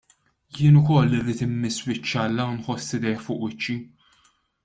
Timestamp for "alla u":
2.23-2.55